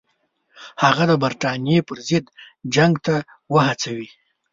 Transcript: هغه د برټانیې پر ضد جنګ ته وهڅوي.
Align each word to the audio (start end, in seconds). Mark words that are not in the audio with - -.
هغه 0.83 1.03
د 1.07 1.11
برټانیې 1.23 1.79
پر 1.87 1.97
ضد 2.07 2.25
جنګ 2.75 2.93
ته 3.05 3.15
وهڅوي. 3.53 4.07